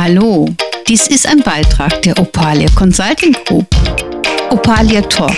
Hallo, 0.00 0.48
dies 0.86 1.08
ist 1.08 1.26
ein 1.26 1.40
Beitrag 1.40 2.02
der 2.02 2.16
Opalia 2.20 2.68
Consulting 2.76 3.32
Group. 3.44 3.66
Opalia 4.48 5.02
Talk. 5.02 5.34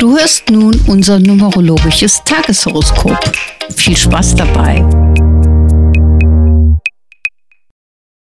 Du 0.00 0.18
hörst 0.18 0.50
nun 0.50 0.74
unser 0.88 1.20
numerologisches 1.20 2.20
Tageshoroskop. 2.24 3.16
Viel 3.76 3.96
Spaß 3.96 4.34
dabei. 4.34 4.84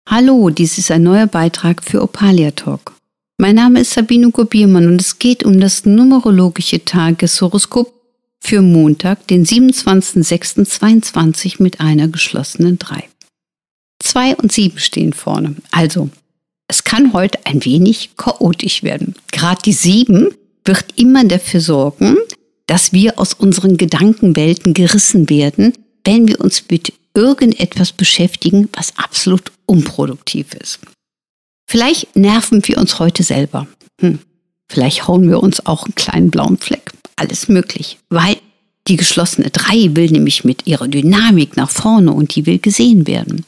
Hallo, 0.07 0.51
dies 0.51 0.77
ist 0.77 0.91
ein 0.91 1.01
neuer 1.01 1.25
Beitrag 1.25 1.83
für 1.83 2.03
Opalia 2.03 2.51
Talk. 2.51 2.93
Mein 3.39 3.55
Name 3.55 3.79
ist 3.79 3.93
Sabine 3.93 4.29
Gobiermann 4.29 4.85
und 4.85 5.01
es 5.01 5.17
geht 5.17 5.43
um 5.43 5.59
das 5.59 5.83
numerologische 5.83 6.85
Tageshoroskop 6.85 7.91
für 8.39 8.61
Montag, 8.61 9.27
den 9.27 9.47
27.06.22 9.47 11.63
mit 11.63 11.81
einer 11.81 12.07
geschlossenen 12.07 12.77
3. 12.77 13.05
2 14.09 14.37
und 14.37 14.51
7 14.51 14.79
stehen 14.79 15.13
vorne. 15.13 15.55
Also, 15.69 16.09
es 16.67 16.83
kann 16.83 17.13
heute 17.13 17.45
ein 17.45 17.63
wenig 17.63 18.11
chaotisch 18.17 18.81
werden. 18.81 19.13
Gerade 19.31 19.61
die 19.63 19.73
7 19.73 20.29
wird 20.65 20.85
immer 20.95 21.23
dafür 21.25 21.61
sorgen, 21.61 22.17
dass 22.65 22.91
wir 22.91 23.19
aus 23.19 23.33
unseren 23.33 23.77
Gedankenwelten 23.77 24.73
gerissen 24.73 25.29
werden, 25.29 25.73
wenn 26.03 26.27
wir 26.27 26.41
uns 26.41 26.63
mit 26.71 26.93
irgendetwas 27.13 27.91
beschäftigen, 27.91 28.67
was 28.73 28.97
absolut 28.97 29.51
unproduktiv 29.67 30.55
ist. 30.55 30.79
Vielleicht 31.67 32.15
nerven 32.15 32.67
wir 32.67 32.79
uns 32.79 32.97
heute 32.97 33.21
selber. 33.21 33.67
Hm. 34.01 34.17
Vielleicht 34.67 35.07
hauen 35.07 35.29
wir 35.29 35.43
uns 35.43 35.67
auch 35.67 35.85
einen 35.85 35.93
kleinen 35.93 36.31
blauen 36.31 36.57
Fleck. 36.57 36.91
Alles 37.15 37.47
möglich, 37.47 37.99
weil 38.09 38.37
die 38.87 38.95
geschlossene 38.95 39.51
3 39.51 39.95
will 39.95 40.09
nämlich 40.09 40.43
mit 40.43 40.65
ihrer 40.65 40.87
Dynamik 40.87 41.57
nach 41.57 41.69
vorne 41.69 42.11
und 42.11 42.33
die 42.33 42.47
will 42.47 42.57
gesehen 42.57 43.05
werden. 43.05 43.45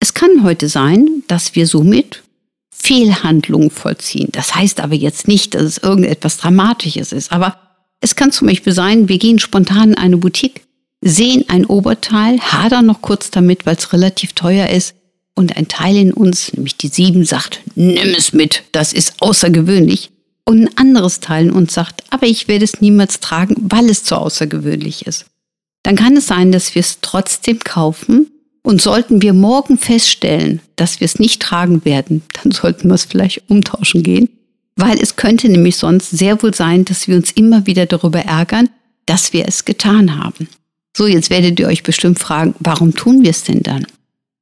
Es 0.00 0.14
kann 0.14 0.42
heute 0.42 0.68
sein, 0.68 1.22
dass 1.28 1.54
wir 1.54 1.66
somit 1.66 2.22
Fehlhandlungen 2.70 3.70
vollziehen. 3.70 4.28
Das 4.32 4.54
heißt 4.54 4.80
aber 4.80 4.94
jetzt 4.94 5.28
nicht, 5.28 5.54
dass 5.54 5.62
es 5.62 5.78
irgendetwas 5.78 6.36
Dramatisches 6.36 7.12
ist. 7.12 7.32
Aber 7.32 7.56
es 8.00 8.14
kann 8.14 8.32
zum 8.32 8.48
Beispiel 8.48 8.72
sein, 8.72 9.08
wir 9.08 9.18
gehen 9.18 9.38
spontan 9.38 9.90
in 9.90 9.98
eine 9.98 10.18
Boutique, 10.18 10.62
sehen 11.00 11.44
ein 11.48 11.64
Oberteil, 11.64 12.38
hadern 12.40 12.86
noch 12.86 13.00
kurz 13.00 13.30
damit, 13.30 13.66
weil 13.66 13.76
es 13.76 13.92
relativ 13.92 14.34
teuer 14.34 14.68
ist. 14.68 14.94
Und 15.34 15.56
ein 15.56 15.68
Teil 15.68 15.96
in 15.96 16.12
uns, 16.12 16.52
nämlich 16.52 16.76
die 16.76 16.88
sieben, 16.88 17.24
sagt, 17.24 17.60
nimm 17.74 18.14
es 18.16 18.32
mit, 18.32 18.62
das 18.72 18.92
ist 18.92 19.20
außergewöhnlich. 19.20 20.10
Und 20.44 20.62
ein 20.62 20.78
anderes 20.78 21.20
Teil 21.20 21.46
in 21.46 21.50
uns 21.50 21.74
sagt, 21.74 22.04
aber 22.10 22.26
ich 22.26 22.48
werde 22.48 22.64
es 22.64 22.80
niemals 22.80 23.20
tragen, 23.20 23.56
weil 23.58 23.90
es 23.90 24.04
zu 24.04 24.16
außergewöhnlich 24.16 25.06
ist. 25.06 25.26
Dann 25.82 25.96
kann 25.96 26.16
es 26.16 26.26
sein, 26.26 26.52
dass 26.52 26.74
wir 26.74 26.80
es 26.80 26.98
trotzdem 27.02 27.58
kaufen, 27.60 28.30
und 28.66 28.82
sollten 28.82 29.22
wir 29.22 29.32
morgen 29.32 29.78
feststellen, 29.78 30.60
dass 30.74 30.98
wir 30.98 31.04
es 31.04 31.20
nicht 31.20 31.40
tragen 31.40 31.84
werden, 31.84 32.22
dann 32.32 32.50
sollten 32.50 32.88
wir 32.88 32.94
es 32.94 33.04
vielleicht 33.04 33.48
umtauschen 33.48 34.02
gehen, 34.02 34.28
weil 34.74 34.98
es 35.00 35.14
könnte 35.14 35.48
nämlich 35.48 35.76
sonst 35.76 36.10
sehr 36.10 36.42
wohl 36.42 36.52
sein, 36.52 36.84
dass 36.84 37.06
wir 37.06 37.14
uns 37.14 37.30
immer 37.30 37.64
wieder 37.68 37.86
darüber 37.86 38.18
ärgern, 38.18 38.68
dass 39.06 39.32
wir 39.32 39.46
es 39.46 39.66
getan 39.66 40.18
haben. 40.20 40.48
So, 40.96 41.06
jetzt 41.06 41.30
werdet 41.30 41.60
ihr 41.60 41.68
euch 41.68 41.84
bestimmt 41.84 42.18
fragen, 42.18 42.56
warum 42.58 42.92
tun 42.92 43.22
wir 43.22 43.30
es 43.30 43.44
denn 43.44 43.62
dann? 43.62 43.86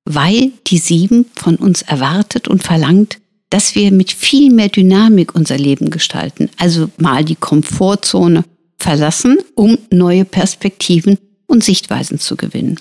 Weil 0.07 0.53
die 0.69 0.79
sieben 0.79 1.27
von 1.35 1.57
uns 1.57 1.83
erwartet 1.83 2.49
und 2.49 2.63
verlangt, 2.63 3.19
dass 3.51 3.75
wir 3.75 3.93
mit 3.93 4.11
viel 4.11 4.51
mehr 4.51 4.71
Dynamik 4.71 5.35
unser 5.35 5.59
Leben 5.59 5.91
gestalten, 5.91 6.49
also 6.57 6.89
mal 6.97 7.27
die 7.27 7.37
Komfortzone 7.37 8.45
verlassen, 8.79 9.37
um 9.55 9.77
neue 9.91 10.25
Perspektiven 10.25 11.19
und 11.47 11.63
Sichtweisen 11.63 12.19
zu 12.19 12.37
gewinnen. 12.37 12.81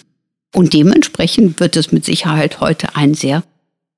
Und 0.53 0.73
dementsprechend 0.73 1.59
wird 1.59 1.75
es 1.75 1.91
mit 1.91 2.05
Sicherheit 2.05 2.59
heute 2.61 2.95
ein 2.95 3.13
sehr 3.13 3.43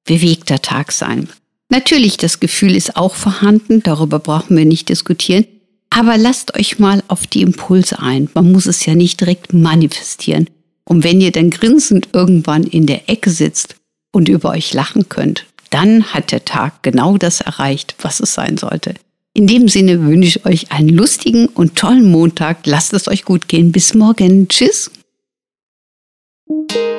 bewegter 0.06 0.62
Tag 0.62 0.92
sein. 0.92 1.30
Natürlich, 1.70 2.18
das 2.18 2.40
Gefühl 2.40 2.76
ist 2.76 2.96
auch 2.96 3.16
vorhanden, 3.16 3.84
darüber 3.84 4.20
brauchen 4.20 4.56
wir 4.56 4.66
nicht 4.66 4.90
diskutieren, 4.90 5.46
aber 5.90 6.18
lasst 6.18 6.56
euch 6.56 6.80
mal 6.80 7.04
auf 7.08 7.28
die 7.28 7.42
Impulse 7.42 8.00
ein. 8.00 8.30
Man 8.34 8.52
muss 8.52 8.66
es 8.66 8.86
ja 8.86 8.96
nicht 8.96 9.20
direkt 9.20 9.54
manifestieren. 9.54 10.50
Und 10.86 11.04
wenn 11.04 11.20
ihr 11.20 11.32
dann 11.32 11.50
grinsend 11.50 12.10
irgendwann 12.14 12.64
in 12.64 12.86
der 12.86 13.10
Ecke 13.10 13.32
sitzt 13.32 13.76
und 14.12 14.30
über 14.30 14.52
euch 14.52 14.74
lachen 14.74 15.10
könnt, 15.10 15.46
dann 15.72 16.14
hat 16.14 16.32
der 16.32 16.46
Tag 16.46 16.84
genau 16.84 17.18
das 17.18 17.42
erreicht, 17.42 17.96
was 18.02 18.20
es 18.20 18.34
sein 18.34 18.58
sollte. 18.58 18.94
In 19.34 19.48
dem 19.48 19.68
Sinne 19.68 20.02
wünsche 20.06 20.40
ich 20.40 20.46
euch 20.46 20.72
einen 20.72 20.90
lustigen 20.90 21.48
und 21.48 21.76
tollen 21.76 22.10
Montag. 22.10 22.66
Lasst 22.66 22.94
es 22.94 23.10
euch 23.10 23.26
gut 23.26 23.50
gehen. 23.50 23.72
Bis 23.74 23.94
morgen. 23.94 24.48
Tschüss. 24.48 24.92
Música 26.48 26.95